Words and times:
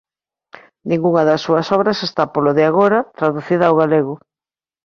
Ningunha 0.89 1.23
das 1.29 1.43
súas 1.45 1.67
obras 1.77 1.99
está 2.07 2.23
polo 2.33 2.51
de 2.57 2.63
agora 2.69 2.99
traducida 3.17 3.65
ao 3.67 3.77
galego. 3.81 4.15